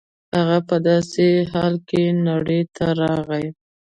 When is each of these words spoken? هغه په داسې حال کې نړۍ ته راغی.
هغه 0.37 0.57
په 0.67 0.75
داسې 0.87 1.25
حال 1.51 1.75
کې 1.89 2.03
نړۍ 2.27 2.61
ته 2.75 2.85
راغی. 3.01 3.45